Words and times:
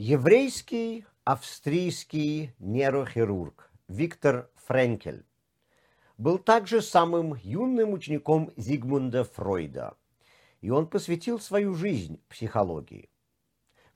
Еврейский 0.00 1.06
австрийский 1.24 2.54
нейрохирург 2.60 3.68
Виктор 3.88 4.48
Френкель 4.54 5.26
был 6.16 6.38
также 6.38 6.82
самым 6.82 7.34
юным 7.34 7.94
учеником 7.94 8.52
Зигмунда 8.56 9.24
Фройда, 9.24 9.96
и 10.60 10.70
он 10.70 10.86
посвятил 10.86 11.40
свою 11.40 11.74
жизнь 11.74 12.20
психологии. 12.28 13.10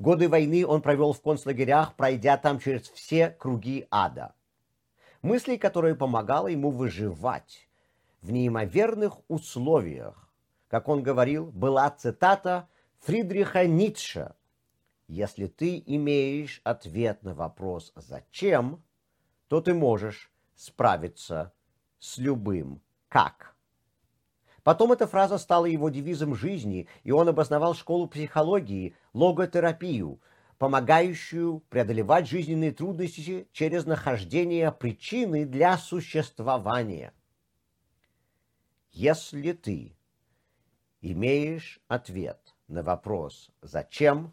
Годы 0.01 0.29
войны 0.29 0.66
он 0.66 0.83
провел 0.83 1.12
в 1.12 1.23
концлагерях, 1.23 1.95
пройдя 1.95 2.37
там 2.37 2.59
через 2.59 2.91
все 2.91 3.30
круги 3.30 3.87
ада. 3.89 4.34
Мысли, 5.23 5.55
которые 5.55 5.95
помогало 5.95 6.48
ему 6.48 6.73
выживать 6.73 7.69
в 8.23 8.32
неимоверных 8.32 9.21
условиях. 9.29 10.29
Как 10.66 10.89
он 10.89 11.05
говорил, 11.05 11.53
была 11.53 11.89
цитата 11.91 12.69
Фридриха 12.98 13.69
Ницше– 13.69 14.34
если 15.13 15.47
ты 15.47 15.83
имеешь 15.85 16.62
ответ 16.65 17.23
на 17.23 17.34
вопрос 17.34 17.93
«зачем?», 17.95 18.83
то 19.48 19.61
ты 19.61 19.75
можешь 19.75 20.33
справиться 20.55 21.53
с 21.98 22.16
любым 22.16 22.80
«как?». 23.09 23.55
Потом 24.62 24.93
эта 24.93 25.06
фраза 25.06 25.37
стала 25.37 25.67
его 25.67 25.91
девизом 25.91 26.34
жизни, 26.34 26.89
и 27.03 27.11
он 27.11 27.29
обосновал 27.29 27.75
школу 27.75 28.06
психологии, 28.09 28.97
логотерапию, 29.12 30.23
помогающую 30.56 31.61
преодолевать 31.69 32.27
жизненные 32.27 32.73
трудности 32.73 33.48
через 33.53 33.84
нахождение 33.84 34.73
причины 34.73 35.45
для 35.45 35.77
существования. 35.77 37.12
Если 38.92 39.53
ты 39.53 39.95
имеешь 41.03 41.83
ответ 41.89 42.55
на 42.67 42.83
вопрос 42.83 43.51
«зачем?», 43.61 44.33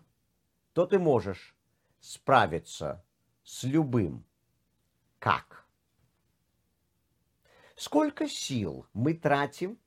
то 0.73 0.85
ты 0.85 0.99
можешь 0.99 1.55
справиться 1.99 3.03
с 3.43 3.63
любым. 3.63 4.25
Как? 5.19 5.67
Сколько 7.75 8.27
сил 8.27 8.85
мы 8.93 9.13
тратим 9.13 9.79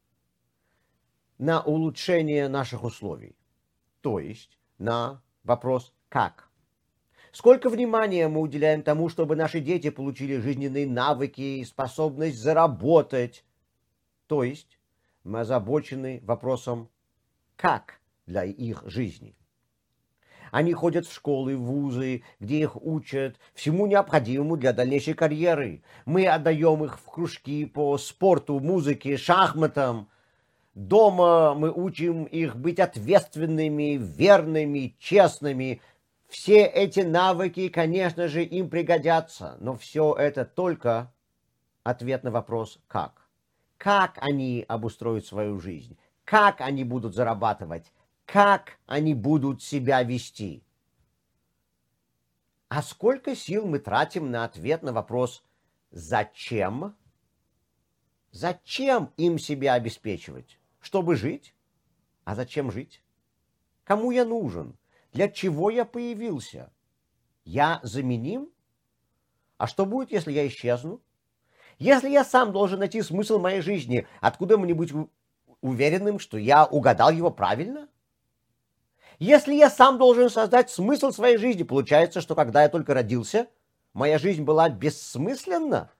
на 1.39 1.63
улучшение 1.63 2.49
наших 2.49 2.85
условий? 2.85 3.37
То 4.01 4.19
есть 4.19 4.59
на 4.79 5.23
вопрос 5.45 5.95
«как?». 6.09 6.49
Сколько 7.33 7.71
внимания 7.71 8.29
мы 8.29 8.41
уделяем 8.41 8.83
тому, 8.83 9.09
чтобы 9.09 9.37
наши 9.37 9.61
дети 9.61 9.89
получили 9.89 10.37
жизненные 10.37 10.87
навыки 10.87 11.41
и 11.41 11.65
способность 11.65 12.39
заработать? 12.39 13.45
То 14.27 14.43
есть 14.43 14.79
мы 15.25 15.41
озабочены 15.41 16.21
вопросом 16.25 16.91
«как?» 17.57 18.01
для 18.27 18.45
их 18.45 18.83
жизни. 18.87 19.35
Они 20.53 20.75
ходят 20.75 21.07
в 21.07 21.15
школы, 21.15 21.57
в 21.57 21.63
вузы, 21.63 22.25
где 22.39 22.61
их 22.61 22.77
учат 22.77 23.37
всему 23.55 23.87
необходимому 23.87 24.59
для 24.59 24.75
дальнейшей 24.75 25.15
карьеры. 25.15 25.83
Мы 26.05 26.27
отдаем 26.27 26.85
их 26.85 26.99
в 26.99 27.07
кружки 27.07 27.65
по 27.65 27.97
спорту, 27.97 28.61
музыке, 28.61 29.17
шахматам. 29.17 30.11
Дома 30.75 31.55
мы 31.55 31.73
учим 31.73 32.25
их 32.25 32.55
быть 32.57 32.81
ответственными, 32.81 33.97
верными, 33.97 34.95
честными. 34.99 35.81
Все 36.29 36.67
эти 36.67 37.01
навыки, 37.01 37.71
конечно 37.71 38.29
же, 38.29 38.45
им 38.45 38.69
пригодятся, 38.69 39.57
но 39.59 39.75
все 39.75 40.15
это 40.15 40.45
только 40.45 41.15
ответ 41.83 42.25
на 42.25 42.31
вопрос 42.31 42.79
«как?». 42.89 43.27
Как 43.79 44.19
они 44.21 44.67
обустроят 44.69 45.25
свою 45.25 45.59
жизнь? 45.59 45.97
Как 46.25 46.61
они 46.61 46.85
будут 46.85 47.15
зарабатывать? 47.15 47.91
Как 48.33 48.79
они 48.87 49.13
будут 49.13 49.63
себя 49.63 50.03
вести. 50.03 50.65
А 52.71 52.83
сколько 52.83 53.37
сил 53.37 53.67
мы 53.67 53.79
тратим 53.79 54.31
на 54.31 54.45
ответ 54.45 54.83
на 54.83 54.95
вопрос 54.95 55.45
«Зачем?» 55.91 56.97
Зачем 58.31 59.13
им 59.19 59.39
себя 59.39 59.75
обеспечивать? 59.75 60.59
Чтобы 60.81 61.17
жить? 61.17 61.55
А 62.25 62.35
зачем 62.35 62.73
жить? 62.73 63.05
Кому 63.85 64.11
я 64.13 64.25
нужен? 64.25 64.79
Для 65.13 65.29
чего 65.29 65.69
я 65.69 65.85
появился? 65.85 66.73
Я 67.45 67.81
заменим? 67.83 68.49
А 69.59 69.67
что 69.67 69.85
будет, 69.85 70.11
если 70.11 70.33
я 70.33 70.47
исчезну? 70.47 71.03
Если 71.79 72.09
я 72.09 72.25
сам 72.25 72.53
должен 72.53 72.79
найти 72.79 73.03
смысл 73.03 73.39
моей 73.39 73.61
жизни, 73.61 74.07
откуда 74.23 74.57
мне 74.57 74.73
быть 74.73 74.95
уверенным, 75.61 76.19
что 76.19 76.39
я 76.39 76.65
угадал 76.65 77.11
его 77.11 77.31
правильно? 77.31 77.91
Если 79.23 79.55
я 79.55 79.71
сам 79.71 79.99
должен 79.99 80.29
создать 80.29 80.69
смысл 80.69 81.13
своей 81.13 81.37
жизни, 81.37 81.63
получается, 81.63 82.21
что 82.21 82.35
когда 82.35 82.65
я 82.65 82.69
только 82.69 82.93
родился, 82.93 83.49
моя 83.93 84.19
жизнь 84.19 84.43
была 84.43 84.69
бессмысленна. 84.69 85.93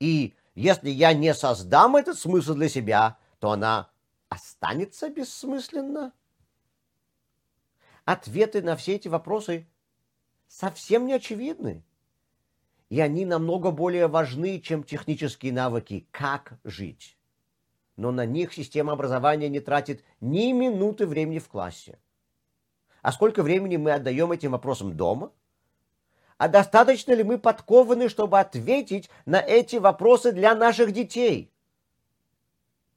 И 0.00 0.34
если 0.54 0.90
я 0.90 1.14
не 1.14 1.32
создам 1.32 1.96
этот 1.96 2.18
смысл 2.18 2.52
для 2.52 2.68
себя, 2.68 3.16
то 3.38 3.52
она 3.52 3.90
останется 4.28 5.08
бессмысленна. 5.08 6.12
Ответы 8.04 8.60
на 8.60 8.76
все 8.76 8.96
эти 8.96 9.08
вопросы 9.08 9.66
совсем 10.46 11.06
не 11.06 11.14
очевидны. 11.14 11.82
И 12.90 13.00
они 13.00 13.24
намного 13.24 13.70
более 13.70 14.08
важны, 14.08 14.60
чем 14.60 14.84
технические 14.84 15.54
навыки 15.54 16.06
«как 16.10 16.58
жить». 16.64 17.16
Но 17.96 18.12
на 18.12 18.26
них 18.26 18.52
система 18.52 18.92
образования 18.92 19.48
не 19.48 19.60
тратит 19.60 20.04
ни 20.20 20.52
минуты 20.52 21.06
времени 21.06 21.38
в 21.38 21.48
классе. 21.48 21.98
А 23.02 23.12
сколько 23.12 23.42
времени 23.42 23.76
мы 23.76 23.92
отдаем 23.92 24.32
этим 24.32 24.52
вопросам 24.52 24.96
дома? 24.96 25.32
А 26.36 26.48
достаточно 26.48 27.12
ли 27.12 27.24
мы 27.24 27.38
подкованы, 27.38 28.08
чтобы 28.08 28.38
ответить 28.38 29.10
на 29.26 29.40
эти 29.40 29.76
вопросы 29.76 30.32
для 30.32 30.54
наших 30.54 30.92
детей? 30.92 31.52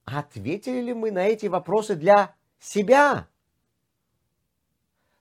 Ответили 0.06 0.82
ли 0.82 0.94
мы 0.94 1.12
на 1.12 1.26
эти 1.26 1.48
вопросы 1.48 1.96
для 1.96 2.36
себя? 2.60 3.28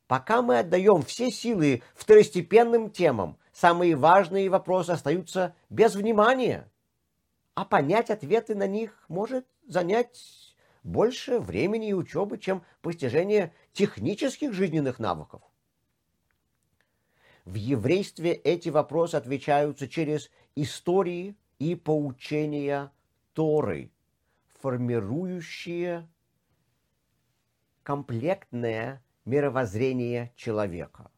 Пока 0.06 0.42
мы 0.42 0.58
отдаем 0.58 1.02
все 1.02 1.30
силы 1.30 1.82
второстепенным 1.94 2.90
темам, 2.90 3.38
самые 3.52 3.94
важные 3.94 4.50
вопросы 4.50 4.90
остаются 4.90 5.54
без 5.68 5.94
внимания. 5.94 6.68
А 7.54 7.64
понять 7.64 8.10
ответы 8.10 8.54
на 8.54 8.66
них 8.66 9.04
может 9.08 9.46
занять 9.66 10.49
больше 10.82 11.38
времени 11.38 11.88
и 11.88 11.94
учебы, 11.94 12.38
чем 12.38 12.64
постижение 12.80 13.52
технических 13.72 14.52
жизненных 14.52 14.98
навыков. 14.98 15.42
В 17.44 17.54
еврействе 17.54 18.32
эти 18.32 18.68
вопросы 18.68 19.16
отвечаются 19.16 19.88
через 19.88 20.30
истории 20.54 21.36
и 21.58 21.74
поучения 21.74 22.92
Торы, 23.32 23.90
формирующие 24.60 26.08
комплектное 27.82 29.02
мировоззрение 29.24 30.32
человека. 30.36 31.10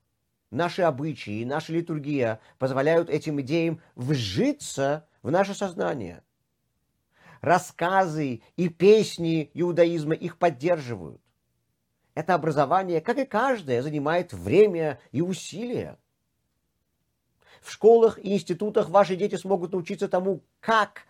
Наши 0.51 0.83
обычаи 0.83 1.41
и 1.41 1.45
наша 1.45 1.73
литургия 1.73 2.41
позволяют 2.59 3.09
этим 3.09 3.41
идеям 3.41 3.81
вжиться 3.95 5.09
в 5.23 5.31
наше 5.31 5.55
сознание– 5.55 6.23
рассказы 7.43 8.41
и 8.57 8.69
песни 8.71 9.51
иудаизма 9.53 10.15
их 10.15 10.39
поддерживают. 10.39 11.21
Это 12.15 12.35
образование, 12.35 13.01
как 13.01 13.19
и 13.19 13.27
каждое, 13.27 13.83
занимает 13.83 14.33
время 14.33 14.99
и 15.11 15.21
усилия. 15.21 15.99
В 17.61 17.71
школах 17.71 18.19
и 18.19 18.35
институтах 18.35 18.89
ваши 18.89 19.17
дети 19.17 19.37
смогут 19.37 19.73
научиться 19.73 20.09
тому, 20.09 20.43
как 20.61 21.03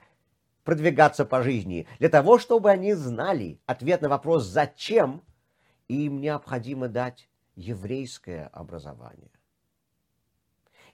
продвигаться 0.65 1.25
по 1.25 1.43
жизни, 1.43 1.87
для 1.99 2.09
того, 2.09 2.39
чтобы 2.39 2.71
они 2.71 2.95
знали 2.95 3.61
ответ 3.67 4.01
на 4.01 4.09
вопрос 4.09 4.45
«зачем?», 4.45 5.23
им 5.89 6.21
необходимо 6.21 6.89
дать 6.89 7.29
еврейское 7.57 8.47
образование. 8.53 9.31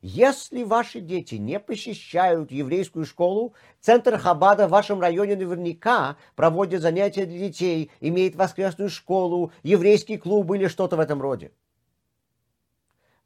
Если 0.00 0.62
ваши 0.62 1.00
дети 1.00 1.35
не 1.35 1.59
посещают 1.59 2.53
еврейскую 2.53 3.05
школу, 3.05 3.55
Центр 3.81 4.17
Хабада 4.17 4.69
в 4.69 4.71
вашем 4.71 5.00
районе 5.00 5.35
наверняка 5.35 6.17
проводит 6.37 6.83
занятия 6.83 7.27
для 7.27 7.49
детей, 7.49 7.91
имеет 7.99 8.37
воскресную 8.37 8.91
школу, 8.91 9.53
еврейский 9.65 10.17
клуб 10.17 10.53
или 10.53 10.69
что-то 10.69 10.97
в 10.97 11.00
этом 11.00 11.21
роде. 11.21 11.53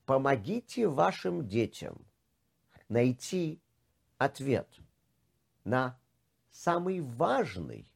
Помогите 0.07 0.89
вашим 0.89 1.47
детям 1.47 2.07
найти 2.89 3.61
ответ 4.17 4.69
на 5.65 5.99
самый 6.51 7.01
важный 7.01 7.87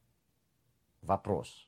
вопрос. 1.01 1.66